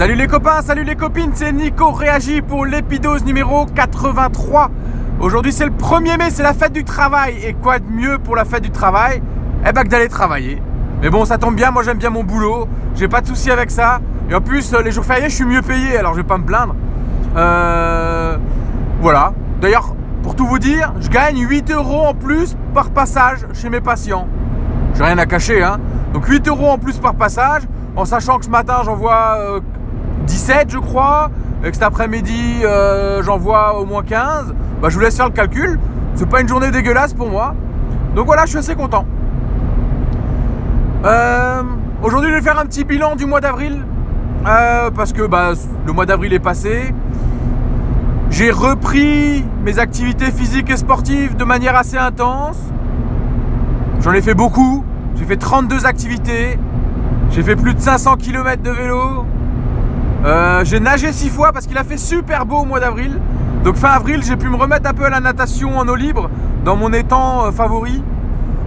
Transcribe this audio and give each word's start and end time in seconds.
Salut 0.00 0.14
les 0.14 0.28
copains, 0.28 0.62
salut 0.62 0.84
les 0.84 0.96
copines, 0.96 1.32
c'est 1.34 1.52
Nico 1.52 1.90
réagit 1.90 2.40
pour 2.40 2.64
l'épidose 2.64 3.22
numéro 3.22 3.66
83. 3.66 4.70
Aujourd'hui 5.20 5.52
c'est 5.52 5.66
le 5.66 5.72
1er 5.72 6.16
mai, 6.16 6.30
c'est 6.30 6.42
la 6.42 6.54
fête 6.54 6.72
du 6.72 6.84
travail. 6.84 7.34
Et 7.44 7.52
quoi 7.52 7.80
de 7.80 7.84
mieux 7.84 8.16
pour 8.16 8.34
la 8.34 8.46
fête 8.46 8.62
du 8.62 8.70
travail? 8.70 9.20
Eh 9.68 9.72
ben 9.72 9.82
que 9.82 9.88
d'aller 9.88 10.08
travailler. 10.08 10.62
Mais 11.02 11.10
bon, 11.10 11.26
ça 11.26 11.36
tombe 11.36 11.54
bien, 11.54 11.70
moi 11.70 11.82
j'aime 11.82 11.98
bien 11.98 12.08
mon 12.08 12.24
boulot, 12.24 12.66
j'ai 12.94 13.08
pas 13.08 13.20
de 13.20 13.26
souci 13.26 13.50
avec 13.50 13.70
ça. 13.70 14.00
Et 14.30 14.34
en 14.34 14.40
plus, 14.40 14.72
les 14.72 14.90
jours 14.90 15.04
fériés, 15.04 15.28
je 15.28 15.34
suis 15.34 15.44
mieux 15.44 15.60
payé, 15.60 15.98
alors 15.98 16.14
je 16.14 16.20
vais 16.20 16.26
pas 16.26 16.38
me 16.38 16.46
plaindre. 16.46 16.74
Euh, 17.36 18.38
voilà. 19.02 19.34
D'ailleurs, 19.60 19.94
pour 20.22 20.34
tout 20.34 20.46
vous 20.46 20.58
dire, 20.58 20.94
je 21.00 21.10
gagne 21.10 21.46
8 21.46 21.72
euros 21.72 22.06
en 22.06 22.14
plus 22.14 22.56
par 22.72 22.88
passage 22.88 23.40
chez 23.52 23.68
mes 23.68 23.82
patients. 23.82 24.26
J'ai 24.94 25.04
rien 25.04 25.18
à 25.18 25.26
cacher, 25.26 25.62
hein. 25.62 25.78
Donc 26.14 26.26
8 26.26 26.48
euros 26.48 26.70
en 26.70 26.78
plus 26.78 26.96
par 26.96 27.16
passage, 27.16 27.64
en 27.96 28.06
sachant 28.06 28.38
que 28.38 28.46
ce 28.46 28.50
matin 28.50 28.80
j'en 28.82 28.94
vois 28.94 29.36
euh, 29.40 29.60
17 30.30 30.70
je 30.70 30.78
crois, 30.78 31.28
et 31.64 31.68
que 31.68 31.74
cet 31.74 31.82
après-midi 31.82 32.60
euh, 32.62 33.20
j'en 33.22 33.36
vois 33.36 33.80
au 33.80 33.84
moins 33.84 34.04
15, 34.04 34.54
bah, 34.80 34.88
je 34.88 34.94
vous 34.94 35.00
laisse 35.00 35.16
faire 35.16 35.26
le 35.26 35.32
calcul. 35.32 35.78
C'est 36.14 36.28
pas 36.28 36.40
une 36.40 36.48
journée 36.48 36.70
dégueulasse 36.70 37.14
pour 37.14 37.28
moi. 37.28 37.54
Donc 38.14 38.26
voilà, 38.26 38.44
je 38.44 38.50
suis 38.50 38.58
assez 38.58 38.76
content. 38.76 39.04
Euh, 41.04 41.62
aujourd'hui, 42.02 42.30
je 42.30 42.36
vais 42.36 42.42
faire 42.42 42.58
un 42.58 42.64
petit 42.64 42.84
bilan 42.84 43.16
du 43.16 43.26
mois 43.26 43.40
d'avril. 43.40 43.82
Euh, 44.46 44.90
parce 44.90 45.12
que 45.12 45.26
bah, 45.26 45.52
le 45.86 45.92
mois 45.92 46.06
d'avril 46.06 46.32
est 46.32 46.38
passé. 46.38 46.94
J'ai 48.30 48.52
repris 48.52 49.44
mes 49.64 49.78
activités 49.78 50.30
physiques 50.30 50.70
et 50.70 50.76
sportives 50.76 51.36
de 51.36 51.44
manière 51.44 51.76
assez 51.76 51.98
intense. 51.98 52.58
J'en 54.00 54.12
ai 54.12 54.22
fait 54.22 54.34
beaucoup. 54.34 54.84
J'ai 55.16 55.24
fait 55.24 55.36
32 55.36 55.86
activités. 55.86 56.58
J'ai 57.30 57.42
fait 57.42 57.56
plus 57.56 57.74
de 57.74 57.80
500 57.80 58.16
km 58.16 58.62
de 58.62 58.70
vélo. 58.70 59.26
Euh, 60.24 60.64
j'ai 60.64 60.80
nagé 60.80 61.12
six 61.12 61.30
fois 61.30 61.52
parce 61.52 61.66
qu'il 61.66 61.78
a 61.78 61.84
fait 61.84 61.96
super 61.96 62.44
beau 62.44 62.58
au 62.58 62.64
mois 62.64 62.80
d'avril. 62.80 63.18
Donc 63.64 63.76
fin 63.76 63.88
avril, 63.88 64.22
j'ai 64.22 64.36
pu 64.36 64.48
me 64.48 64.56
remettre 64.56 64.88
un 64.88 64.92
peu 64.92 65.04
à 65.04 65.10
la 65.10 65.20
natation 65.20 65.78
en 65.78 65.88
eau 65.88 65.94
libre 65.94 66.30
dans 66.64 66.76
mon 66.76 66.92
étang 66.92 67.46
euh, 67.46 67.52
favori. 67.52 68.02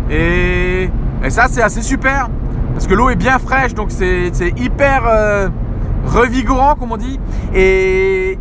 Et, 0.10 0.90
ça, 1.30 1.46
c'est 1.50 1.62
assez 1.62 1.82
super 1.82 2.30
parce 2.74 2.88
que 2.88 2.94
l'eau 2.96 3.10
est 3.10 3.16
bien 3.16 3.40
fraîche, 3.40 3.74
donc 3.74 3.92
c'est 3.92 4.32
hyper 4.58 5.04
euh, 5.08 5.48
revigorant, 6.06 6.76
comme 6.76 6.92
on 6.92 6.98
dit. 6.98 7.20
Et, 7.54 8.38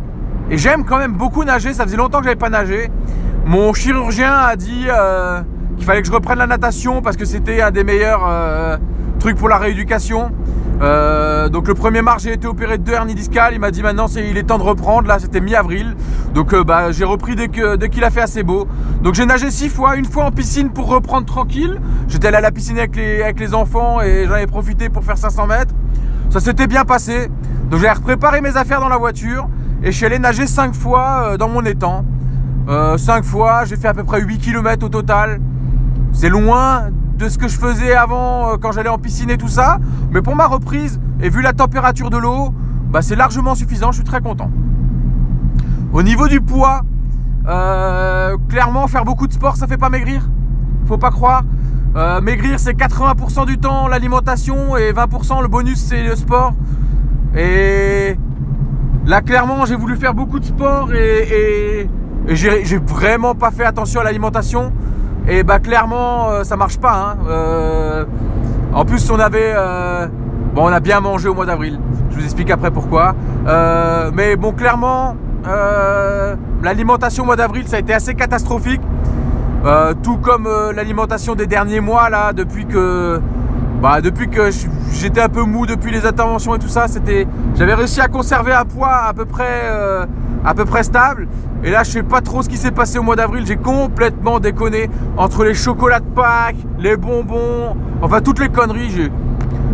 j'aime 0.49 0.83
quand 0.83 0.97
même 0.97 1.13
beaucoup 1.13 1.43
nager. 1.43 1.73
Ça 1.73 1.83
faisait 1.83 1.97
longtemps 1.97 2.17
que 2.17 2.25
j'avais 2.25 2.35
pas 2.35 2.49
nagé. 2.49 2.89
Mon 3.45 3.73
chirurgien 3.73 4.33
a 4.33 4.55
dit 4.55 4.87
qu'il 5.77 5.85
fallait 5.85 6.01
que 6.01 6.07
je 6.07 6.13
reprenne 6.13 6.39
la 6.39 6.47
natation 6.47 7.01
parce 7.01 7.15
que 7.15 7.25
c'était 7.25 7.61
un 7.61 7.71
des 7.71 7.83
meilleurs 7.83 8.79
trucs 9.19 9.37
pour 9.37 9.49
la 9.49 9.57
rééducation. 9.57 10.31
Euh, 10.81 11.49
donc 11.49 11.67
le 11.67 11.73
1er 11.73 12.01
mars 12.01 12.23
j'ai 12.23 12.33
été 12.33 12.47
opéré 12.47 12.77
de 12.77 12.83
deux 12.83 12.93
hernies 12.93 13.15
discales. 13.15 13.53
Il 13.53 13.59
m'a 13.59 13.71
dit 13.71 13.81
maintenant 13.81 14.07
c'est, 14.07 14.27
il 14.29 14.37
est 14.37 14.43
temps 14.43 14.57
de 14.57 14.63
reprendre. 14.63 15.07
Là 15.07 15.19
c'était 15.19 15.41
mi-avril. 15.41 15.95
Donc 16.33 16.53
euh, 16.53 16.63
bah, 16.63 16.91
j'ai 16.91 17.05
repris 17.05 17.35
dès, 17.35 17.47
qu'il 17.47 18.03
a 18.03 18.09
fait 18.09 18.21
assez 18.21 18.43
beau. 18.43 18.67
Donc 19.01 19.13
j'ai 19.15 19.25
nagé 19.25 19.51
six 19.51 19.69
fois, 19.69 19.95
une 19.95 20.05
fois 20.05 20.25
en 20.25 20.31
piscine 20.31 20.69
pour 20.69 20.87
reprendre 20.87 21.25
tranquille. 21.25 21.79
J'étais 22.07 22.27
allé 22.27 22.37
à 22.37 22.41
la 22.41 22.51
piscine 22.51 22.77
avec 22.77 22.95
les, 22.95 23.21
avec 23.21 23.39
les 23.39 23.53
enfants 23.53 24.01
et 24.01 24.25
j'en 24.27 24.35
ai 24.35 24.47
profité 24.47 24.89
pour 24.89 25.03
faire 25.03 25.17
500 25.17 25.47
mètres. 25.47 25.73
Ça 26.29 26.39
s'était 26.39 26.67
bien 26.67 26.85
passé. 26.85 27.29
Donc 27.69 27.79
j'ai 27.79 27.89
préparé 28.01 28.41
mes 28.41 28.57
affaires 28.57 28.79
dans 28.79 28.89
la 28.89 28.97
voiture 28.97 29.47
et 29.83 29.91
je 29.91 29.97
suis 29.97 30.05
allé 30.05 30.19
nager 30.19 30.47
cinq 30.47 30.73
fois 30.73 31.31
euh, 31.33 31.37
dans 31.37 31.49
mon 31.49 31.63
étang. 31.63 32.05
5 32.65 33.25
fois, 33.25 33.65
j'ai 33.65 33.75
fait 33.75 33.89
à 33.89 33.93
peu 33.93 34.05
près 34.05 34.21
8 34.21 34.37
km 34.37 34.85
au 34.85 34.89
total. 34.89 35.41
C'est 36.13 36.29
loin 36.29 36.91
de 37.23 37.29
ce 37.29 37.37
que 37.37 37.47
je 37.47 37.57
faisais 37.57 37.93
avant 37.93 38.49
euh, 38.49 38.57
quand 38.57 38.73
j'allais 38.73 38.89
en 38.89 38.97
piscine 38.97 39.29
et 39.29 39.37
tout 39.37 39.47
ça. 39.47 39.79
Mais 40.11 40.21
pour 40.21 40.35
ma 40.35 40.45
reprise, 40.45 40.99
et 41.21 41.29
vu 41.29 41.41
la 41.41 41.53
température 41.53 42.09
de 42.09 42.17
l'eau, 42.17 42.53
bah, 42.91 43.01
c'est 43.01 43.15
largement 43.15 43.55
suffisant, 43.55 43.91
je 43.91 43.97
suis 43.97 44.03
très 44.03 44.19
content. 44.19 44.51
Au 45.93 46.03
niveau 46.03 46.27
du 46.27 46.41
poids, 46.41 46.81
euh, 47.47 48.35
clairement 48.49 48.87
faire 48.87 49.05
beaucoup 49.05 49.27
de 49.27 49.33
sport 49.33 49.55
ça 49.55 49.67
fait 49.67 49.77
pas 49.77 49.89
maigrir. 49.89 50.29
Faut 50.85 50.97
pas 50.97 51.11
croire. 51.11 51.43
Euh, 51.95 52.19
maigrir 52.19 52.59
c'est 52.59 52.73
80% 52.73 53.45
du 53.45 53.57
temps 53.57 53.87
l'alimentation 53.87 54.75
et 54.75 54.91
20% 54.91 55.41
le 55.41 55.47
bonus 55.47 55.79
c'est 55.79 56.03
le 56.03 56.15
sport. 56.15 56.53
Et 57.37 58.17
là 59.05 59.21
clairement 59.21 59.65
j'ai 59.65 59.75
voulu 59.75 59.95
faire 59.95 60.13
beaucoup 60.13 60.39
de 60.39 60.45
sport 60.45 60.91
et, 60.93 61.83
et 62.27 62.35
j'ai 62.35 62.77
vraiment 62.79 63.35
pas 63.35 63.51
fait 63.51 63.63
attention 63.63 64.01
à 64.01 64.03
l'alimentation. 64.03 64.73
Et 65.27 65.43
bah 65.43 65.59
clairement 65.59 66.29
euh, 66.29 66.43
ça 66.43 66.57
marche 66.57 66.77
pas. 66.77 66.93
Hein. 66.93 67.17
Euh, 67.29 68.05
en 68.73 68.85
plus 68.85 69.09
on 69.09 69.19
avait 69.19 69.53
euh, 69.55 70.07
bon 70.53 70.63
on 70.65 70.73
a 70.73 70.79
bien 70.79 70.99
mangé 70.99 71.29
au 71.29 71.33
mois 71.33 71.45
d'avril. 71.45 71.79
Je 72.11 72.17
vous 72.17 72.23
explique 72.23 72.51
après 72.51 72.71
pourquoi. 72.71 73.15
mais 74.13 74.35
bon 74.35 74.51
clairement 74.51 75.15
l'alimentation 76.61 77.23
au 77.23 77.25
mois 77.25 77.35
d'avril 77.35 77.67
ça 77.67 77.77
a 77.77 77.79
été 77.79 77.93
assez 77.93 78.15
catastrophique. 78.15 78.81
tout 80.03 80.17
comme 80.17 80.49
l'alimentation 80.75 81.35
des 81.35 81.47
derniers 81.47 81.81
mois 81.81 82.09
là 82.09 82.33
depuis 82.33 82.65
que 82.65 83.21
bah, 83.83 84.01
depuis 84.01 84.27
que 84.27 84.49
j'étais 84.91 85.21
un 85.21 85.29
peu 85.29 85.43
mou 85.43 85.67
depuis 85.67 85.91
les 85.91 86.07
interventions 86.07 86.55
et 86.55 86.59
tout 86.59 86.67
ça, 86.67 86.87
c'était 86.87 87.27
j'avais 87.53 87.75
réussi 87.75 88.01
à 88.01 88.07
conserver 88.07 88.53
un 88.53 88.65
poids 88.65 88.95
à 89.07 89.13
peu 89.13 89.25
près 89.25 89.69
à 90.45 90.53
peu 90.53 90.65
près 90.65 90.83
stable. 90.83 91.27
Et 91.63 91.71
là, 91.71 91.83
je 91.83 91.91
sais 91.91 92.03
pas 92.03 92.21
trop 92.21 92.41
ce 92.41 92.49
qui 92.49 92.57
s'est 92.57 92.71
passé 92.71 92.99
au 92.99 93.03
mois 93.03 93.15
d'avril. 93.15 93.45
J'ai 93.45 93.55
complètement 93.55 94.39
déconné 94.39 94.89
entre 95.15 95.43
les 95.43 95.53
chocolats 95.53 96.01
de 96.01 96.05
Pâques, 96.05 96.57
les 96.79 96.97
bonbons, 96.97 97.75
enfin 98.01 98.19
toutes 98.21 98.39
les 98.39 98.49
conneries. 98.49 99.11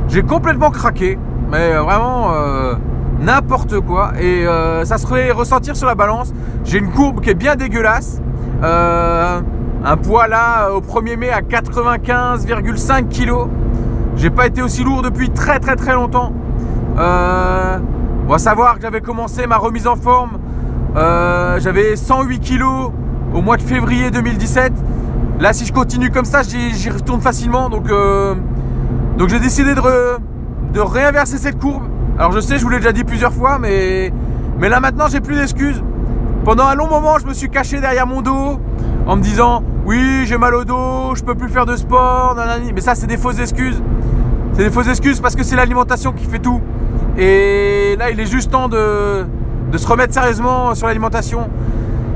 J'ai 0.08 0.24
complètement 0.24 0.70
craqué. 0.70 1.18
Mais 1.52 1.74
euh, 1.74 1.82
vraiment 1.82 2.32
euh, 2.34 2.76
n'importe 3.20 3.80
quoi. 3.80 4.12
Et 4.20 4.46
euh, 4.48 4.86
ça 4.86 4.98
se 4.98 5.08
fait 5.08 5.32
ressentir 5.32 5.76
sur 5.76 5.88
la 5.88 5.96
balance. 5.96 6.34
J'ai 6.64 6.78
une 6.78 6.92
courbe 6.92 7.22
qui 7.22 7.32
est 7.32 7.36
bien 7.36 7.56
dégueulasse. 7.56 8.22
un 8.62 9.96
poids 9.96 10.28
là 10.28 10.72
au 10.72 10.82
1er 10.82 11.18
mai 11.18 11.30
à 11.30 11.42
95,5 11.42 13.08
kg. 13.08 13.48
J'ai 14.20 14.30
pas 14.30 14.46
été 14.46 14.62
aussi 14.62 14.84
lourd 14.84 15.02
depuis 15.02 15.30
très 15.30 15.60
très 15.60 15.76
très 15.76 15.94
longtemps. 15.94 16.34
on 16.96 17.00
va 18.28 18.38
savoir 18.38 18.76
que 18.76 18.82
j'avais 18.82 19.02
commencé 19.02 19.48
ma 19.48 19.58
remise 19.58 19.88
en 19.88 19.96
forme 19.96 20.40
euh, 20.96 21.60
j'avais 21.60 21.96
108 21.96 22.40
kilos 22.40 22.92
au 23.34 23.42
mois 23.42 23.58
de 23.58 23.62
février 23.62 24.12
2017. 24.12 24.74
Là, 25.40 25.54
si 25.54 25.66
je 25.66 25.72
continue 25.72 26.10
comme 26.10 26.26
ça, 26.26 26.42
j'y 26.44 26.90
retourne 26.90 27.22
facilement. 27.22 27.70
Donc, 27.70 27.90
euh, 27.90 28.36
donc 29.18 29.30
j'ai 29.30 29.40
décidé 29.40 29.76
de, 29.76 29.82
de 30.74 30.80
réinverser 30.80 31.38
cette 31.38 31.60
courbe. 31.60 31.84
Alors, 32.18 32.32
je 32.32 32.40
sais, 32.40 32.58
je 32.58 32.64
vous 32.64 32.70
l'ai 32.70 32.78
déjà 32.78 32.92
dit 32.92 33.04
plusieurs 33.04 33.32
fois, 33.32 33.60
mais, 33.60 34.12
mais 34.60 34.68
là 34.68 34.80
maintenant, 34.80 35.08
j'ai 35.10 35.22
plus 35.22 35.36
d'excuses. 35.36 35.82
Pendant 36.44 36.66
un 36.66 36.76
long 36.76 36.88
moment, 36.88 37.18
je 37.20 37.28
me 37.28 37.34
suis 37.34 37.50
caché 37.50 37.80
derrière 37.80 38.08
mon 38.08 38.22
dos 38.22 38.60
en 39.06 39.16
me 39.16 39.22
disant 39.22 39.64
Oui, 39.86 40.26
j'ai 40.26 40.38
mal 40.38 40.56
au 40.56 40.66
dos, 40.66 41.16
je 41.16 41.24
peux 41.24 41.36
plus 41.36 41.50
faire 41.50 41.66
de 41.66 41.76
sport, 41.76 42.34
nanani. 42.36 42.74
Mais 42.74 42.82
ça, 42.82 42.96
c'est 42.96 43.08
des 43.08 43.18
fausses 43.18 43.40
excuses. 43.40 43.82
C'est 44.60 44.66
des 44.66 44.72
fausses 44.72 44.90
excuses 44.90 45.22
parce 45.22 45.38
que 45.38 45.44
c'est 45.44 45.56
l'alimentation 45.56 46.12
qui 46.12 46.26
fait 46.26 46.40
tout. 46.40 46.60
Et 47.18 47.96
là, 47.98 48.10
il 48.10 48.20
est 48.20 48.26
juste 48.26 48.52
temps 48.52 48.68
de, 48.68 49.26
se 49.74 49.88
remettre 49.88 50.14
sérieusement 50.14 50.76
sur 50.76 50.88
l'alimentation. 50.88 51.50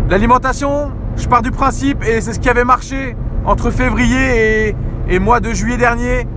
L'alimentation, 0.09 0.91
je 1.15 1.25
pars 1.29 1.41
du 1.41 1.51
principe, 1.51 2.03
et 2.03 2.19
c'est 2.19 2.33
ce 2.33 2.39
qui 2.41 2.49
avait 2.49 2.65
marché 2.65 3.15
entre 3.45 3.71
février 3.71 4.75
et, 5.07 5.19
mois 5.19 5.39
de 5.39 5.53
juillet 5.53 5.77
dernier, 5.77 6.27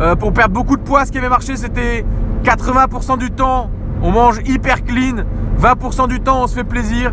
euh, 0.00 0.16
pour 0.16 0.32
perdre 0.32 0.52
beaucoup 0.52 0.76
de 0.76 0.82
poids, 0.82 1.06
ce 1.06 1.12
qui 1.12 1.18
avait 1.18 1.28
marché, 1.28 1.54
c'était 1.54 2.04
80% 2.42 3.16
du 3.18 3.30
temps, 3.30 3.70
on 4.02 4.10
mange 4.10 4.40
hyper 4.44 4.82
clean, 4.82 5.22
20% 5.60 6.08
du 6.08 6.18
temps, 6.18 6.42
on 6.42 6.48
se 6.48 6.56
fait 6.56 6.64
plaisir. 6.64 7.12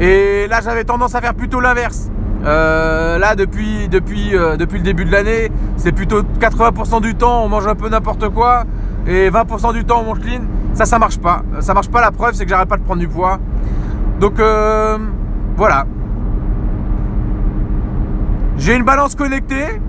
Et 0.00 0.46
là, 0.48 0.62
j'avais 0.64 0.84
tendance 0.84 1.14
à 1.14 1.20
faire 1.20 1.34
plutôt 1.34 1.60
l'inverse. 1.60 2.08
Euh, 2.44 3.18
là, 3.18 3.34
depuis, 3.34 3.88
depuis, 3.88 4.36
euh, 4.36 4.56
depuis 4.56 4.78
le 4.78 4.84
début 4.84 5.04
de 5.04 5.12
l'année, 5.12 5.50
c'est 5.76 5.92
plutôt 5.92 6.22
80% 6.40 7.00
du 7.00 7.14
temps, 7.14 7.44
on 7.44 7.48
mange 7.48 7.66
un 7.66 7.74
peu 7.74 7.88
n'importe 7.88 8.28
quoi, 8.28 8.64
et 9.06 9.30
20% 9.30 9.72
du 9.72 9.84
temps, 9.84 10.00
on 10.02 10.04
mange 10.04 10.20
clean. 10.20 10.42
Ça, 10.74 10.84
ça 10.84 10.98
marche 10.98 11.18
pas. 11.18 11.42
Ça 11.60 11.72
marche 11.72 11.88
pas. 11.88 12.00
La 12.00 12.10
preuve, 12.10 12.34
c'est 12.34 12.44
que 12.44 12.50
j'arrête 12.50 12.68
pas 12.68 12.76
de 12.76 12.82
prendre 12.82 13.00
du 13.00 13.08
poids. 13.08 13.38
Donc, 14.20 14.40
euh, 14.40 14.98
voilà. 15.56 15.86
J'ai 18.58 18.74
une 18.74 18.84
balance 18.84 19.14
connectée. 19.14 19.80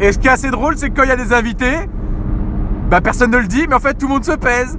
Et 0.00 0.12
ce 0.12 0.18
qui 0.18 0.28
est 0.28 0.30
assez 0.30 0.50
drôle, 0.50 0.76
c'est 0.78 0.90
que 0.90 0.96
quand 0.96 1.02
il 1.02 1.10
y 1.10 1.12
a 1.12 1.16
des 1.16 1.32
invités, 1.32 1.76
bah 2.88 3.00
personne 3.00 3.30
ne 3.30 3.38
le 3.38 3.46
dit, 3.46 3.66
mais 3.68 3.74
en 3.74 3.80
fait 3.80 3.94
tout 3.94 4.06
le 4.06 4.14
monde 4.14 4.24
se 4.24 4.32
pèse. 4.32 4.78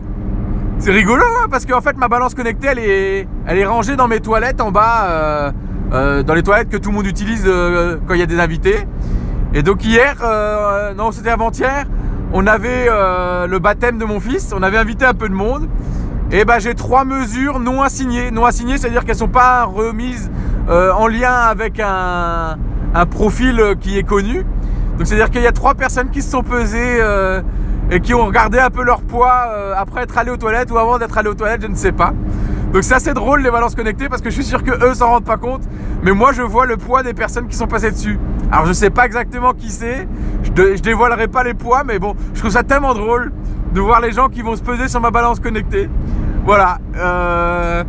C'est 0.80 0.92
rigolo, 0.92 1.24
hein, 1.24 1.48
parce 1.50 1.66
qu'en 1.66 1.80
fait 1.80 1.96
ma 1.96 2.08
balance 2.08 2.34
connectée, 2.34 2.68
elle 2.72 2.80
est, 2.80 3.28
elle 3.46 3.58
est 3.60 3.66
rangée 3.66 3.96
dans 3.96 4.08
mes 4.08 4.20
toilettes 4.20 4.60
en 4.62 4.72
bas, 4.72 5.54
euh, 5.92 6.20
euh, 6.20 6.24
dans 6.24 6.34
les 6.34 6.44
toilettes 6.44 6.70
que 6.70 6.78
tout 6.78 6.90
le 6.90 6.96
monde 6.96 7.08
utilise 7.08 7.44
quand 8.08 8.14
il 8.14 8.20
y 8.20 8.24
a 8.24 8.28
des 8.28 8.40
invités. 8.40 8.88
Et 9.54 9.64
donc 9.64 9.84
hier, 9.84 10.16
non 10.96 11.12
c'était 11.12 11.30
avant-hier, 11.30 11.86
on 12.34 12.48
avait 12.48 12.88
euh, 12.90 13.48
le 13.48 13.60
baptême 13.60 13.98
de 13.98 14.06
mon 14.06 14.20
fils, 14.20 14.54
on 14.56 14.64
avait 14.64 14.78
invité 14.78 15.06
un 15.06 15.14
peu 15.14 15.28
de 15.28 15.34
monde. 15.34 15.68
Et 16.32 16.46
ben 16.46 16.60
j'ai 16.60 16.76
trois 16.76 17.04
mesures 17.04 17.60
non 17.60 17.82
assignées. 17.82 18.32
Non 18.32 18.46
assignées, 18.46 18.78
c'est-à-dire 18.78 19.04
qu'elles 19.04 19.18
sont 19.18 19.28
pas 19.28 19.66
remises 19.66 20.32
euh, 20.70 20.94
en 20.94 21.08
lien 21.08 21.34
avec 21.34 21.82
un, 21.82 22.58
profil 23.10 23.76
qui 23.82 23.98
est 23.98 24.04
connu. 24.04 24.46
Donc 24.98 25.08
c'est-à-dire 25.08 25.30
qu'il 25.30 25.42
y 25.42 25.48
a 25.48 25.52
trois 25.52 25.74
personnes 25.74 26.10
qui 26.10 26.22
se 26.22 26.32
sont 26.32 26.44
pesées. 26.44 27.00
Euh, 27.02 27.42
et 27.94 28.00
qui 28.00 28.14
ont 28.14 28.26
regardé 28.26 28.58
un 28.58 28.70
peu 28.70 28.84
leur 28.84 29.02
poids 29.02 29.48
euh, 29.50 29.74
après 29.76 30.04
être 30.04 30.18
allé 30.18 30.32
aux 30.32 30.38
toilettes 30.38 30.72
ou 30.72 30.78
avant 30.78 30.98
d'être 30.98 31.18
allé 31.18 31.28
aux 31.28 31.34
toilettes, 31.34 31.62
je 31.62 31.68
ne 31.68 31.76
sais 31.76 31.92
pas. 31.92 32.14
Donc 32.74 32.84
c'est 32.84 32.94
assez 32.94 33.14
drôle 33.14 33.42
les 33.42 33.52
balances 33.52 33.76
connectées 33.76 34.08
parce 34.08 34.22
que 34.22 34.30
je 34.30 34.36
suis 34.36 34.46
sûr 34.46 34.64
que 34.64 34.72
eux 34.72 34.94
s'en 34.94 35.08
rendent 35.08 35.26
pas 35.26 35.38
compte, 35.38 35.64
mais 36.04 36.14
moi 36.14 36.32
je 36.32 36.42
vois 36.42 36.66
le 36.66 36.78
poids 36.78 37.04
des 37.04 37.14
personnes 37.14 37.48
qui 37.48 37.56
sont 37.56 37.68
passées 37.68 37.92
dessus. 37.92 38.18
Alors 38.52 38.66
je 38.66 38.74
sais 38.74 38.90
pas 38.90 39.06
exactement 39.06 39.54
qui 39.54 39.70
c'est, 39.70 40.08
je, 40.44 40.76
je 40.76 40.82
dévoilerai 40.82 41.28
pas 41.28 41.44
les 41.44 41.54
poids, 41.54 41.84
mais 41.86 42.00
bon, 42.00 42.16
je 42.34 42.40
trouve 42.40 42.52
ça 42.52 42.64
tellement 42.64 42.94
drôle 42.94 43.34
de 43.74 43.82
voir 43.82 44.00
les 44.00 44.12
gens 44.12 44.30
qui 44.30 44.42
vont 44.42 44.56
se 44.56 44.62
peser 44.62 44.88
sur 44.88 45.02
ma 45.02 45.12
balance 45.12 45.40
connectée. 45.40 45.90
Voilà. 46.46 46.80
Euh, 46.96 47.84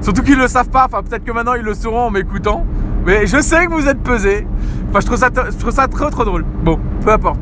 surtout 0.00 0.22
qu'ils 0.22 0.38
le 0.38 0.48
savent 0.48 0.70
pas, 0.70 0.86
enfin 0.86 1.02
peut-être 1.02 1.24
que 1.24 1.32
maintenant 1.32 1.54
ils 1.54 1.64
le 1.64 1.74
sauront 1.74 2.06
en 2.06 2.10
m'écoutant. 2.10 2.64
Mais 3.06 3.26
je 3.26 3.40
sais 3.40 3.66
que 3.66 3.72
vous 3.72 3.88
êtes 3.88 4.02
pesés. 4.02 4.46
Enfin 4.88 5.00
je 5.00 5.06
trouve 5.06 5.18
ça, 5.18 5.28
je 5.50 5.56
trouve 5.56 5.72
ça 5.72 5.86
trop 5.86 6.08
trop 6.08 6.24
drôle. 6.24 6.44
Bon, 6.62 6.80
peu 7.04 7.12
importe. 7.12 7.38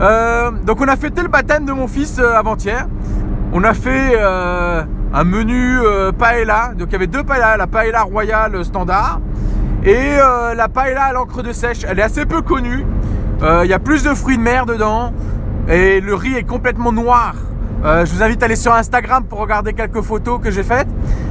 Euh, 0.00 0.50
donc 0.50 0.80
on 0.80 0.88
a 0.88 0.96
fêté 0.96 1.22
le 1.22 1.28
baptême 1.28 1.64
de 1.64 1.72
mon 1.72 1.86
fils 1.86 2.18
euh, 2.18 2.34
avant-hier. 2.34 2.88
On 3.52 3.62
a 3.62 3.74
fait 3.74 4.16
un 5.16 5.24
menu 5.24 5.78
paella. 6.18 6.72
Donc 6.76 6.88
il 6.90 6.92
y 6.92 6.96
avait 6.96 7.06
deux 7.06 7.24
paella, 7.24 7.56
la 7.56 7.66
paella 7.66 8.02
royale 8.02 8.64
standard 8.64 9.20
et 9.82 10.16
la 10.56 10.68
paella 10.68 11.04
à 11.04 11.12
l'encre 11.12 11.42
de 11.42 11.52
sèche. 11.52 11.84
Elle 11.88 11.98
est 11.98 12.02
assez 12.02 12.26
peu 12.26 12.42
connue. 12.42 12.84
Il 13.42 13.68
y 13.68 13.72
a 13.72 13.78
plus 13.78 14.02
de 14.02 14.14
fruits 14.14 14.36
de 14.36 14.42
mer 14.42 14.66
dedans 14.66 15.12
et 15.68 16.00
le 16.00 16.14
riz 16.14 16.34
est 16.34 16.44
complètement 16.44 16.92
noir. 16.92 17.34
je 17.82 18.12
vous 18.12 18.22
invite 18.22 18.42
à 18.42 18.46
aller 18.46 18.56
sur 18.56 18.74
Instagram 18.74 19.24
pour 19.24 19.38
regarder 19.38 19.72
quelques 19.72 20.02
photos 20.02 20.38
que 20.40 20.50
j'ai 20.50 20.62
faites. 20.62 20.88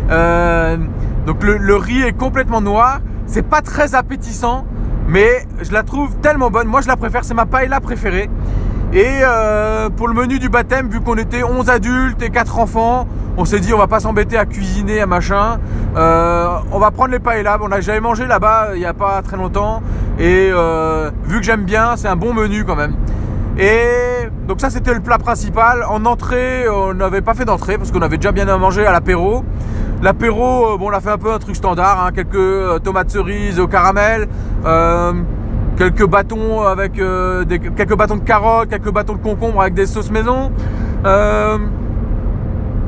donc 0.07 1.43
le, 1.43 1.57
le, 1.57 1.75
riz 1.75 2.01
est 2.01 2.17
complètement 2.17 2.61
noir. 2.61 3.01
C'est 3.27 3.47
pas 3.47 3.61
très 3.61 3.93
appétissant, 3.93 4.65
mais 5.07 5.45
je 5.61 5.71
la 5.71 5.83
trouve 5.83 6.15
tellement 6.21 6.49
bonne. 6.49 6.67
Moi, 6.67 6.81
je 6.81 6.87
la 6.87 6.95
préfère. 6.95 7.23
C'est 7.23 7.33
ma 7.35 7.45
paella 7.45 7.79
préférée. 7.81 8.29
Et 8.95 9.19
euh, 9.23 9.89
pour 9.89 10.07
le 10.07 10.13
menu 10.13 10.39
du 10.39 10.47
baptême, 10.47 10.87
vu 10.87 11.01
qu'on 11.01 11.17
était 11.17 11.43
11 11.43 11.69
adultes 11.69 12.21
et 12.21 12.29
4 12.29 12.59
enfants, 12.59 13.05
on 13.35 13.43
s'est 13.43 13.59
dit 13.59 13.73
on 13.73 13.77
va 13.77 13.87
pas 13.87 13.99
s'embêter 13.99 14.37
à 14.37 14.45
cuisiner, 14.45 15.01
à 15.01 15.05
machin. 15.05 15.59
Euh, 15.97 16.47
on 16.71 16.79
va 16.79 16.91
prendre 16.91 17.11
les 17.11 17.19
paellas. 17.19 17.57
On 17.61 17.73
a 17.73 17.81
jamais 17.81 17.99
mangé 17.99 18.25
là-bas 18.25 18.69
il 18.73 18.79
n'y 18.79 18.85
a 18.85 18.93
pas 18.93 19.21
très 19.21 19.35
longtemps. 19.35 19.81
Et 20.17 20.49
euh, 20.49 21.11
vu 21.25 21.39
que 21.39 21.43
j'aime 21.43 21.65
bien, 21.65 21.97
c'est 21.97 22.07
un 22.07 22.15
bon 22.15 22.33
menu 22.33 22.63
quand 22.63 22.77
même. 22.77 22.95
Et 23.59 24.29
donc 24.47 24.61
ça 24.61 24.69
c'était 24.69 24.93
le 24.93 25.01
plat 25.01 25.17
principal. 25.17 25.83
En 25.89 26.05
entrée, 26.05 26.69
on 26.69 26.93
n'avait 26.93 27.21
pas 27.21 27.33
fait 27.33 27.43
d'entrée 27.43 27.77
parce 27.77 27.91
qu'on 27.91 28.01
avait 28.01 28.15
déjà 28.15 28.31
bien 28.31 28.47
à 28.47 28.57
manger 28.57 28.85
à 28.85 28.93
l'apéro. 28.93 29.43
L'apéro, 30.03 30.77
bon, 30.77 30.87
on 30.89 30.93
a 30.93 31.01
fait 31.01 31.09
un 31.09 31.17
peu 31.17 31.33
un 31.33 31.39
truc 31.39 31.57
standard, 31.57 32.05
hein. 32.05 32.11
quelques 32.13 32.81
tomates 32.83 33.09
cerises 33.09 33.59
au 33.59 33.67
caramel, 33.67 34.29
quelques 35.77 36.05
bâtons 36.05 36.61
avec 36.61 36.99
euh, 36.99 37.43
quelques 37.75 37.95
bâtons 37.95 38.17
de 38.17 38.23
carottes, 38.23 38.69
quelques 38.69 38.91
bâtons 38.91 39.13
de 39.13 39.21
concombre 39.21 39.61
avec 39.61 39.73
des 39.73 39.85
sauces 39.85 40.11
maison. 40.11 40.51
Euh, 41.05 41.57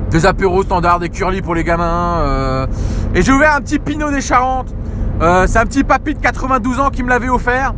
des 0.09 0.25
apéros 0.25 0.63
standards, 0.63 0.99
des 0.99 1.09
curly 1.09 1.41
pour 1.41 1.53
les 1.53 1.63
gamins. 1.63 2.21
Euh. 2.21 2.67
et 3.13 3.21
j'ai 3.21 3.31
ouvert 3.31 3.55
un 3.55 3.61
petit 3.61 3.77
Pinot 3.77 4.09
des 4.09 4.21
Charentes. 4.21 4.73
c'est 5.19 5.59
un 5.59 5.65
petit 5.65 5.83
papy 5.83 6.13
de 6.13 6.19
92 6.19 6.79
ans 6.79 6.89
qui 6.89 7.03
me 7.03 7.09
l'avait 7.09 7.29
offert 7.29 7.73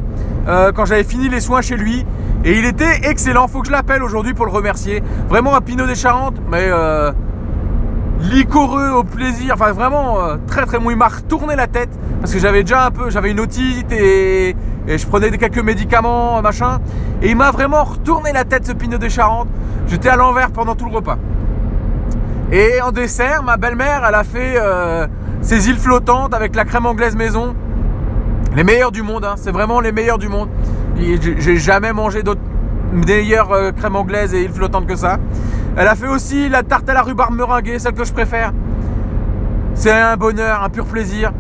quand 0.76 0.86
j'avais 0.86 1.04
fini 1.04 1.30
les 1.30 1.40
soins 1.40 1.62
chez 1.62 1.76
lui. 1.76 2.06
Et 2.46 2.58
il 2.58 2.66
était 2.66 3.02
excellent. 3.04 3.48
Faut 3.48 3.62
que 3.62 3.68
je 3.68 3.72
l'appelle 3.72 4.04
aujourd'hui 4.04 4.34
pour 4.34 4.46
le 4.46 4.52
remercier. 4.52 5.04
Vraiment 5.28 5.56
un 5.56 5.62
Pinot 5.62 5.88
des 5.88 5.96
Charentes, 5.96 6.38
mais 6.50 6.70
licoreux 8.20 8.90
au 8.90 9.04
plaisir, 9.04 9.54
enfin 9.54 9.72
vraiment 9.72 10.20
euh, 10.20 10.38
très 10.48 10.66
très 10.66 10.80
bon. 10.80 10.90
Il 10.90 10.98
m'a 10.98 11.08
retourné 11.08 11.56
la 11.56 11.68
tête 11.68 11.90
parce 12.20 12.34
que 12.34 12.40
j'avais 12.40 12.64
déjà 12.64 12.86
un 12.86 12.92
peu, 12.92 13.10
j'avais 13.10 13.32
une 13.32 13.40
otite 13.40 13.92
et, 13.92 14.56
je 14.88 15.06
prenais 15.06 15.30
quelques 15.38 15.64
médicaments, 15.64 16.42
machin. 16.42 16.80
Et 17.22 17.30
il 17.30 17.36
m'a 17.36 17.52
vraiment 17.52 17.84
retourné 17.84 18.32
la 18.34 18.44
tête 18.44 18.66
ce 18.66 18.72
Pinot 18.72 18.98
de 18.98 19.08
Charente. 19.08 19.48
J'étais 19.88 20.10
à 20.10 20.16
l'envers 20.16 20.52
pendant 20.52 20.76
tout 20.76 20.86
le 20.86 20.96
repas. 20.96 21.18
Et 22.52 22.82
en 22.82 22.92
dessert, 22.92 23.44
ma 23.44 23.58
belle-mère, 23.58 24.04
elle 24.08 24.16
a 24.16 24.24
fait 24.24 24.56
euh, 24.56 25.06
ses 25.42 25.70
îles 25.70 25.78
flottantes 25.78 26.34
avec 26.34 26.56
la 26.56 26.66
crème 26.66 26.88
anglaise 26.88 27.16
maison. 27.16 27.56
Les 28.56 28.64
meilleurs 28.64 28.92
du 28.92 29.04
monde, 29.04 29.26
hein. 29.26 29.36
c'est 29.38 29.52
vraiment 29.52 29.80
les 29.80 29.92
meilleurs 29.92 30.18
du 30.18 30.28
monde. 30.28 30.50
J'ai 30.98 31.58
jamais 31.58 31.94
mangé 31.94 32.24
d'autres 32.24 32.42
meilleures 32.92 33.52
euh, 33.52 33.72
crèmes 33.72 33.96
anglaises 33.96 34.34
et 34.34 34.44
îles 34.44 34.52
flottantes 34.52 34.88
que 34.88 34.96
ça. 34.96 35.18
Elle 35.78 35.88
a 35.88 35.96
fait 35.96 36.08
aussi 36.08 36.50
la 36.50 36.64
tarte 36.64 36.90
à 36.90 36.94
la 36.94 37.02
rhubarbe 37.02 37.36
meringuée, 37.36 37.80
celle 37.80 37.94
que 37.94 38.04
je 38.04 38.14
préfère. 38.14 38.54
C'est 39.74 39.92
un 39.92 40.18
bonheur, 40.18 40.64
un 40.64 40.70
pur 40.70 40.86
plaisir. 40.86 41.32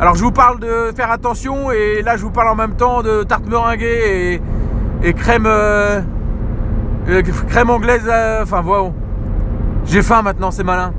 Alors 0.00 0.14
je 0.14 0.22
vous 0.22 0.30
parle 0.30 0.60
de 0.60 0.92
faire 0.94 1.10
attention 1.10 1.72
et 1.72 2.02
là 2.02 2.16
je 2.16 2.22
vous 2.22 2.30
parle 2.30 2.48
en 2.48 2.54
même 2.54 2.76
temps 2.76 3.02
de 3.02 3.24
tarte 3.24 3.48
meringuée 3.48 4.40
et, 5.02 5.12
crème 5.14 5.46
euh, 5.46 6.00
crème 7.48 7.70
anglaise. 7.70 8.06
Euh, 8.06 8.42
enfin 8.42 8.60
voilà. 8.60 8.90
J'ai 9.84 10.02
faim 10.02 10.22
maintenant, 10.22 10.50
c'est 10.50 10.64
malin. 10.64 10.92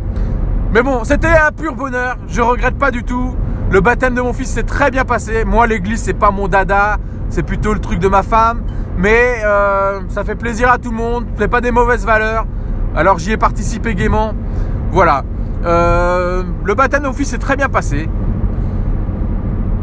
Mais 0.74 0.82
bon, 0.82 1.04
c'était 1.04 1.28
un 1.28 1.52
pur 1.52 1.76
bonheur. 1.76 2.18
Je 2.28 2.42
regrette 2.42 2.78
pas 2.78 2.92
du 2.92 3.04
tout. 3.04 3.36
Le 3.72 3.82
baptême 3.82 4.16
de 4.16 4.22
mon 4.22 4.34
fils 4.34 4.50
s'est 4.50 4.64
très 4.64 4.90
bien 4.90 5.06
passé. 5.06 5.46
Moi, 5.46 5.68
l'église, 5.68 6.02
c'est 6.02 6.14
pas 6.14 6.32
mon 6.32 6.48
dada. 6.48 6.98
C'est 7.30 7.44
plutôt 7.44 7.74
le 7.74 7.80
truc 7.80 8.00
de 8.00 8.08
ma 8.08 8.24
femme. 8.24 8.64
Mais 8.98 9.42
ça 10.10 10.24
fait 10.24 10.36
plaisir 10.36 10.70
à 10.72 10.78
tout 10.78 10.92
le 10.92 10.98
monde. 10.98 11.26
C'est 11.38 11.48
pas 11.48 11.62
des 11.62 11.72
mauvaises 11.72 12.06
valeurs. 12.06 12.46
Alors 12.96 13.20
j'y 13.20 13.32
ai 13.32 13.38
participé 13.38 13.96
gaiement. 13.96 14.34
Voilà. 14.92 15.24
Euh, 15.66 16.44
le 16.64 16.74
baptême 16.74 17.12
fils 17.14 17.30
s'est 17.30 17.38
très 17.38 17.56
bien 17.56 17.70
passé. 17.70 18.10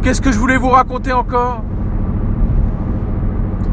Qu'est-ce 0.03 0.21
que 0.21 0.33
je 0.33 0.39
voulais 0.39 0.57
vous 0.57 0.71
raconter 0.71 1.13
encore? 1.13 1.63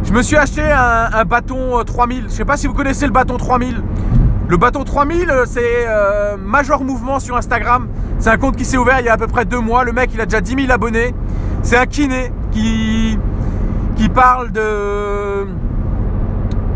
Je 0.03 0.11
me 0.11 0.21
suis 0.21 0.35
acheté 0.35 0.61
un, 0.61 1.23
bâton 1.25 1.81
3000. 1.83 2.17
Euh, 2.17 2.21
je 2.21 2.25
ne 2.25 2.29
sais 2.29 2.45
pas 2.45 2.57
si 2.57 2.67
vous 2.67 2.73
connaissez 2.73 3.05
le 3.05 3.11
bâton 3.11 3.37
3000. 3.37 3.81
Le 4.49 4.57
bâton 4.57 4.83
3000, 4.83 5.29
euh, 5.29 5.45
c'est 5.47 5.87
Major 6.37 6.83
Mouvement 6.83 7.19
sur 7.19 7.37
Instagram. 7.37 7.87
C'est 8.19 8.29
un 8.29 8.37
compte 8.37 8.55
qui 8.55 8.65
s'est 8.65 8.77
ouvert 8.77 8.99
il 8.99 9.05
y 9.05 9.09
a 9.09 9.13
à 9.13 9.17
peu 9.17 9.27
près 9.27 9.45
deux 9.45 9.59
mois. 9.59 9.83
Le 9.83 9.93
mec, 9.93 10.11
il 10.13 10.21
a 10.21 10.25
déjà 10.25 10.41
10 10.41 10.55
000 10.65 10.71
abonnés. 10.71 11.15
C'est 11.61 11.77
un 11.77 11.85
kiné 11.85 12.31
qui, 12.51 12.92
qui 13.95 14.09
parle 14.09 14.51
de, 14.51 15.45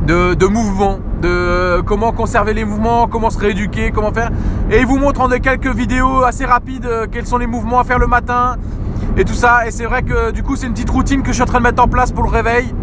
de, 0.05 0.33
de 0.33 0.45
mouvement 0.45 0.99
de 1.21 1.81
comment 1.81 2.11
conserver 2.11 2.53
les 2.53 2.65
mouvements, 2.65 3.07
comment 3.07 3.29
se 3.29 3.39
rééduquer, 3.39 3.91
comment 3.91 4.11
faire. 4.11 4.29
Et 4.71 4.79
il 4.79 4.85
vous 4.85 4.97
montre 4.97 5.21
en 5.21 5.29
quelques 5.29 5.73
vidéos 5.73 6.23
assez 6.23 6.45
rapides 6.45 6.85
euh, 6.85 7.07
quels 7.11 7.25
sont 7.25 7.37
les 7.37 7.47
mouvements 7.47 7.79
à 7.79 7.83
faire 7.83 7.99
le 7.99 8.07
matin 8.07 8.57
et 9.17 9.25
tout 9.25 9.33
ça. 9.33 9.67
Et 9.67 9.71
c'est 9.71 9.85
vrai 9.85 10.03
que 10.03 10.31
du 10.31 10.43
coup 10.43 10.55
c'est 10.55 10.67
une 10.67 10.73
petite 10.73 10.89
routine 10.89 11.21
que 11.21 11.29
je 11.29 11.33
suis 11.33 11.43
en 11.43 11.47
train 11.47 11.59
de 11.59 11.63
mettre 11.63 11.83
en 11.83 11.87
place 11.87 12.11
pour 12.11 12.23
le 12.23 12.29
réveil. 12.29 12.73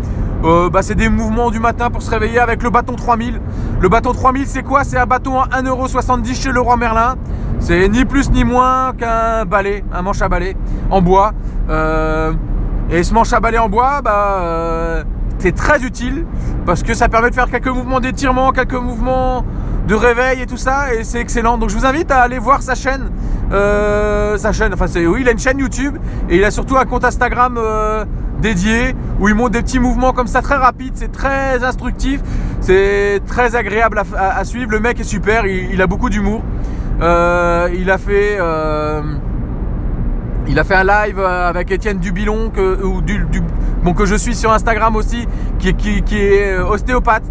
Euh, 0.45 0.69
bah, 0.69 0.83
c'est 0.83 0.95
des 0.95 1.09
mouvements 1.09 1.51
du 1.51 1.59
matin 1.59 1.91
pour 1.91 2.03
se 2.03 2.11
réveiller 2.11 2.39
avec 2.39 2.63
le 2.63 2.71
bâton 2.71 2.97
3000. 2.97 3.41
Le 3.81 3.89
bâton 3.89 4.13
3000 4.13 4.47
c'est 4.47 4.63
quoi? 4.63 4.85
C'est 4.85 4.99
un 4.99 5.07
bâton 5.07 5.41
à 5.41 5.63
1,70€ 5.63 6.35
chez 6.35 6.53
Leroy 6.53 6.77
Merlin. 6.77 7.15
C'est 7.61 7.88
ni 7.88 8.05
plus 8.05 8.31
ni 8.31 8.45
moins 8.45 8.93
qu'un 8.93 9.45
balai, 9.47 9.85
un 9.93 10.03
manche 10.03 10.21
à 10.21 10.29
balai 10.29 10.57
en 10.91 11.00
bois. 11.00 11.33
Euh, 11.71 12.33
et 12.91 13.03
ce 13.03 13.14
manche 13.14 13.33
à 13.33 13.41
balai 13.41 13.59
en 13.59 13.69
bois, 13.69 14.03
bah, 14.03 15.05
c'est 15.38 15.55
très 15.55 15.83
utile 15.83 16.25
parce 16.64 16.83
que 16.83 16.95
ça 16.95 17.09
permet 17.09 17.31
de 17.31 17.35
faire 17.35 17.50
quelques 17.50 17.69
mouvements 17.69 18.00
d'étirement, 18.00 18.53
quelques 18.53 18.75
mouvements 18.75 19.45
de 19.87 19.95
réveil 19.95 20.41
et 20.41 20.47
tout 20.47 20.57
ça, 20.57 20.95
et 20.95 21.05
c'est 21.05 21.21
excellent. 21.21 21.59
Donc 21.59 21.71
je 21.71 21.76
vous 21.76 21.85
invite 21.87 22.11
à 22.11 22.21
aller 22.21 22.38
voir 22.38 22.62
sa 22.62 22.75
chaîne. 22.75 23.11
Euh, 23.53 24.38
sa 24.38 24.53
chaîne, 24.53 24.73
enfin 24.73 24.87
c'est 24.87 25.07
oui, 25.07 25.21
il 25.21 25.29
a 25.29 25.33
une 25.33 25.38
chaîne 25.38 25.59
YouTube 25.59 25.99
et 26.31 26.37
il 26.37 26.45
a 26.45 26.50
surtout 26.50 26.79
un 26.79 26.87
compte 26.87 27.05
Instagram 27.05 27.59
euh, 27.59 28.07
dédié 28.41 28.97
où 29.21 29.29
il 29.29 29.35
montre 29.35 29.50
des 29.50 29.62
petits 29.62 29.79
mouvements 29.79 30.12
comme 30.12 30.26
ça 30.26 30.41
très 30.41 30.57
rapides, 30.57 30.95
c'est 30.95 31.12
très 31.12 31.62
instructif, 31.62 32.21
c'est 32.61 33.21
très 33.26 33.55
agréable 33.55 34.00
à, 34.17 34.45
suivre. 34.45 34.71
Le 34.71 34.81
mec 34.81 34.99
est 34.99 35.05
super, 35.05 35.45
il, 35.47 35.81
a 35.83 35.87
beaucoup 35.87 36.09
d'humour. 36.09 36.43
Euh, 37.03 37.69
il 37.75 37.91
a 37.91 37.99
fait 37.99 38.38
il 40.47 40.59
a 40.59 40.65
fait 40.65 40.75
un 40.75 40.85
live 40.85 41.19
avec 41.21 41.71
Étienne 41.71 41.99
Dubilon 41.99 42.51
que, 42.51 42.83
ou 42.83 43.01
du, 43.01 43.25
bon, 43.83 43.95
que 43.95 44.05
je 44.05 44.15
suis 44.15 44.35
sur 44.35 44.53
Instagram 44.53 44.97
aussi, 44.97 45.27
qui, 45.59 45.75
qui, 45.75 46.03
qui 46.03 46.19
est 46.19 46.53
euh, 46.53 46.67
ostéopathe. 46.67 47.25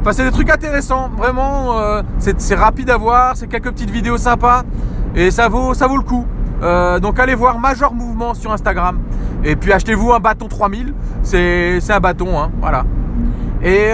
Enfin, 0.00 0.12
c'est 0.12 0.24
des 0.24 0.30
trucs 0.30 0.50
intéressants, 0.50 1.10
vraiment. 1.16 1.78
Euh, 1.78 2.02
c'est 2.18 2.54
rapide 2.54 2.90
à 2.90 2.96
voir, 2.96 3.36
c'est 3.36 3.46
quelques 3.46 3.70
petites 3.70 3.90
vidéos 3.90 4.18
sympas 4.18 4.62
et 5.14 5.30
ça 5.30 5.48
vaut, 5.48 5.74
ça 5.74 5.86
vaut 5.86 5.96
le 5.96 6.02
coup. 6.02 6.26
Euh, 6.62 7.00
donc 7.00 7.18
allez 7.18 7.34
voir 7.34 7.58
Major 7.58 7.92
Mouvement 7.92 8.34
sur 8.34 8.52
Instagram 8.52 9.00
et 9.42 9.56
puis 9.56 9.72
achetez-vous 9.72 10.12
un 10.12 10.20
bâton 10.20 10.46
3000. 10.46 10.94
C'est 11.22 11.80
un 11.90 12.00
bâton, 12.00 12.38
hein, 12.38 12.50
voilà. 12.60 12.84
Et 13.62 13.90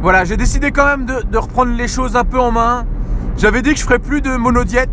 voilà, 0.00 0.24
j'ai 0.24 0.36
décidé 0.36 0.70
quand 0.70 0.84
même 0.84 1.06
de, 1.06 1.22
de, 1.22 1.38
reprendre 1.38 1.72
les 1.72 1.88
choses 1.88 2.14
un 2.14 2.24
peu 2.24 2.38
en 2.38 2.52
main. 2.52 2.84
J'avais 3.36 3.62
dit 3.62 3.72
que 3.72 3.78
je 3.80 3.84
ferais 3.84 3.98
plus 3.98 4.20
de 4.20 4.36
monodiète 4.36 4.90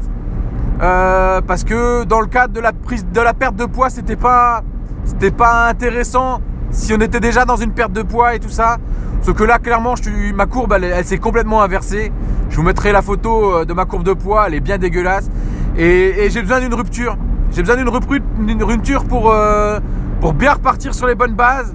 euh, 0.82 1.42
parce 1.42 1.64
que 1.64 2.04
dans 2.04 2.20
le 2.20 2.28
cadre 2.28 2.54
de 2.54 2.60
la 2.60 2.74
prise 2.74 3.06
de 3.12 3.22
la 3.22 3.34
perte 3.34 3.56
de 3.56 3.66
poids, 3.66 3.90
c'était 3.90 4.16
pas 4.16 4.64
c'était 5.06 5.32
pas 5.32 5.70
intéressant 5.70 6.42
si 6.72 6.94
on 6.94 7.00
était 7.00 7.20
déjà 7.20 7.46
dans 7.46 7.56
une 7.56 7.72
perte 7.72 7.94
de 7.94 8.02
poids 8.02 8.36
et 8.36 8.40
tout 8.40 8.50
ça. 8.50 8.78
Sauf 9.22 9.36
que 9.36 9.44
là, 9.44 9.60
clairement, 9.60 9.96
je, 9.96 10.34
ma 10.34 10.46
courbe, 10.46 10.74
elle, 10.74 11.06
s'est 11.06 11.18
complètement 11.18 11.64
inversée. 11.64 12.12
Je 12.50 12.58
vous 12.58 12.64
mettrai 12.64 12.92
la 12.92 13.02
photo 13.02 13.56
euh, 13.56 13.66
de 13.66 13.74
ma 13.74 13.86
courbe 13.86 14.04
de 14.04 14.14
poids, 14.14 14.46
elle 14.48 14.56
est 14.56 14.60
bien 14.60 14.78
dégueulasse. 14.78 15.30
Et, 15.78 16.30
j'ai 16.30 16.42
besoin 16.42 16.60
d'une 16.60 16.74
rupture. 16.74 17.18
J'ai 17.52 17.64
besoin 17.64 17.78
d'une 17.78 18.64
rupture 18.64 19.06
pour, 19.06 19.32
euh, 19.32 19.80
pour 20.22 20.34
bien 20.34 20.54
repartir 20.54 20.94
sur 20.94 21.08
les 21.08 21.16
bonnes 21.16 21.34
bases. 21.34 21.74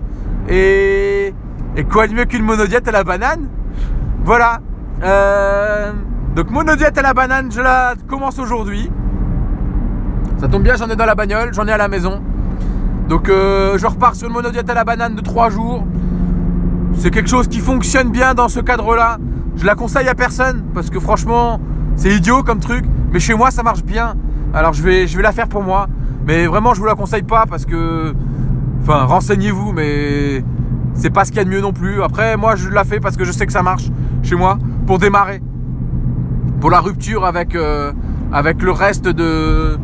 Et, 0.49 1.35
quoi 1.91 2.07
de 2.07 2.15
mieux 2.15 2.25
qu'une 2.25 2.45
monodiète 2.45 2.87
à 2.87 2.93
la 2.93 3.05
banane? 3.05 3.49
Voilà. 4.25 4.61
Donc 6.35 6.51
monodiète 6.51 6.97
à 6.97 7.03
la 7.03 7.13
banane, 7.13 7.51
je 7.51 7.61
la 7.61 7.95
commence 8.07 8.39
aujourd'hui. 8.39 8.91
Ça 10.39 10.49
tombe 10.49 10.63
bien, 10.63 10.77
j'en 10.77 10.89
ai 10.89 10.97
dans 10.97 11.05
la 11.05 11.15
bagnole, 11.15 11.53
j'en 11.53 11.67
ai 11.67 11.73
à 11.73 11.77
la 11.77 11.89
maison. 11.89 12.23
Donc 13.09 13.29
euh, 13.29 13.77
je 13.77 13.87
repars 13.87 14.15
sur 14.15 14.29
une 14.29 14.35
monodiète 14.35 14.71
à 14.71 14.75
la 14.75 14.85
banane 14.85 15.17
de 15.17 15.21
3 15.21 15.51
jours. 15.51 15.85
C'est 16.95 17.11
quelque 17.11 17.29
chose 17.29 17.49
qui 17.49 17.59
fonctionne 17.59 18.11
bien 18.11 18.35
dans 18.35 18.49
ce 18.49 18.61
cadre-là. 18.61 19.19
Je 19.57 19.67
la 19.67 19.75
conseille 19.75 20.09
à 20.09 20.15
personne 20.15 20.65
parce 20.73 20.91
que 20.91 21.01
franchement, 21.01 21.61
c'est 21.97 22.11
idiot 22.11 22.43
comme 22.43 22.61
truc. 22.61 22.85
Mais 23.13 23.19
chez 23.19 23.35
moi, 23.35 23.51
ça 23.51 23.63
marche 23.63 23.83
bien. 23.83 24.15
Alors 24.55 24.73
je 24.73 24.83
vais, 24.83 25.07
je 25.07 25.17
vais 25.17 25.23
la 25.23 25.33
faire 25.33 25.49
pour 25.49 25.63
moi. 25.63 25.89
Mais 26.27 26.47
vraiment, 26.47 26.75
je 26.75 26.81
vous 26.81 26.87
la 26.87 26.95
conseille 26.95 27.23
pas 27.23 27.47
parce 27.49 27.65
que. 27.65 28.15
Enfin, 28.83 29.05
renseignez-vous, 29.05 29.73
mais 29.73 30.43
c'est 30.95 31.11
pas 31.11 31.25
ce 31.25 31.31
qu'il 31.31 31.39
y 31.39 31.41
a 31.41 31.45
de 31.45 31.51
mieux 31.51 31.61
non 31.61 31.73
plus. 31.73 32.03
Après, 32.03 32.37
moi, 32.37 32.57
je 32.57 32.69
la 32.69 32.85
fais 32.85 33.01
parce 33.01 33.17
que 33.17 33.25
je 33.25 33.33
sais 33.33 33.45
que 33.45 33.53
ça 33.53 33.63
marche 33.63 33.91
chez 34.23 34.37
moi 34.37 34.59
pour 34.87 34.99
démarrer. 34.99 35.43
Pour 36.61 36.71
la 36.71 36.81
rupture 36.81 37.25
avec, 37.25 37.55
euh, 37.55 37.93
avec 38.33 38.63
le 38.63 38.71
reste 38.71 39.09
de. 39.09 39.79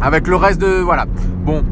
Avec 0.00 0.26
le 0.26 0.36
reste 0.36 0.60
de. 0.60 0.80
Voilà. 0.80 1.04
Bon. 1.44 1.62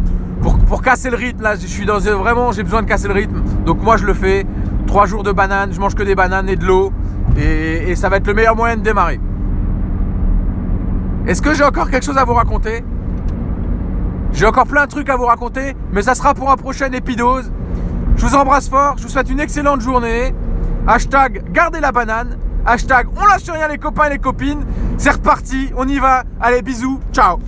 Pour, 0.43 0.59
pour 0.59 0.83
casser 0.83 1.09
le 1.09 1.17
rythme, 1.17 1.43
là, 1.43 1.55
je 1.57 1.67
suis 1.67 1.87
dans. 1.87 1.99
Vraiment, 1.99 2.53
j'ai 2.53 2.63
besoin 2.63 2.83
de 2.83 2.87
casser 2.87 3.09
le 3.09 3.15
rythme. 3.15 3.41
Donc, 3.65 3.83
moi, 3.83 3.97
je 3.97 4.05
le 4.05 4.13
fais. 4.13 4.45
Trois 4.87 5.07
jours 5.07 5.23
de 5.23 5.33
bananes, 5.33 5.73
je 5.73 5.81
mange 5.81 5.95
que 5.95 6.03
des 6.03 6.15
bananes 6.15 6.49
et 6.49 6.57
de 6.57 6.65
l'eau. 6.65 6.93
Et, 7.37 7.97
ça 7.97 8.09
va 8.09 8.19
être 8.19 8.27
le 8.27 8.35
meilleur 8.35 8.55
moyen 8.55 8.77
de 8.77 8.83
démarrer. 8.83 9.19
Est-ce 11.27 11.41
que 11.41 11.55
j'ai 11.55 11.65
encore 11.65 11.91
quelque 11.91 12.05
chose 12.05 12.19
à 12.19 12.25
vous 12.25 12.35
raconter? 12.35 12.85
J'ai 14.33 14.47
encore 14.47 14.67
plein 14.67 14.85
de 14.85 14.91
trucs 14.91 15.09
à 15.09 15.17
vous 15.17 15.25
raconter, 15.25 15.75
mais 15.93 16.03
ça 16.03 16.15
sera 16.15 16.35
pour 16.35 16.51
un 16.51 16.57
prochain 16.57 16.93
épidose. 16.93 17.51
Je 18.17 18.27
vous 18.27 18.35
embrasse 18.35 18.69
fort, 18.69 18.97
je 18.99 19.05
vous 19.05 19.09
souhaite 19.09 19.31
une 19.31 19.41
excellente 19.41 19.81
journée. 19.81 20.35
Hashtag 20.87 21.43
gardez 21.51 21.81
la 21.81 21.93
banane. 21.93 22.37
Hashtag 22.67 23.09
on 23.17 23.27
lâche 23.27 23.51
rien 23.51 23.69
les 23.69 23.79
copains 23.79 24.07
et 24.07 24.11
les 24.11 24.19
copines. 24.19 24.65
C'est 24.97 25.11
reparti, 25.11 25.71
on 25.77 25.87
y 25.87 25.99
va. 25.99 26.25
Allez, 26.41 26.63
bisous, 26.63 27.01
ciao 27.13 27.39